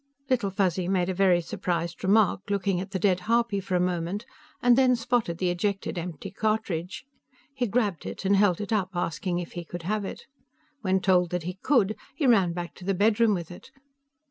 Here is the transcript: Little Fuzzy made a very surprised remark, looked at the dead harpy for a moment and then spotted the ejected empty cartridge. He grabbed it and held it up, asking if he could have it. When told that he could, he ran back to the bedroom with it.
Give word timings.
Little 0.31 0.49
Fuzzy 0.49 0.87
made 0.87 1.09
a 1.09 1.13
very 1.13 1.41
surprised 1.41 2.03
remark, 2.03 2.49
looked 2.49 2.67
at 2.67 2.89
the 2.89 2.97
dead 2.97 3.19
harpy 3.29 3.59
for 3.59 3.75
a 3.75 3.79
moment 3.79 4.25
and 4.59 4.75
then 4.75 4.95
spotted 4.95 5.37
the 5.37 5.51
ejected 5.51 5.95
empty 5.95 6.31
cartridge. 6.31 7.05
He 7.53 7.67
grabbed 7.67 8.07
it 8.07 8.25
and 8.25 8.35
held 8.35 8.59
it 8.59 8.73
up, 8.73 8.89
asking 8.95 9.37
if 9.37 9.51
he 9.51 9.63
could 9.63 9.83
have 9.83 10.03
it. 10.03 10.23
When 10.81 11.01
told 11.01 11.29
that 11.29 11.43
he 11.43 11.59
could, 11.61 11.95
he 12.15 12.25
ran 12.25 12.51
back 12.53 12.73
to 12.77 12.83
the 12.83 12.95
bedroom 12.95 13.35
with 13.35 13.51
it. 13.51 13.69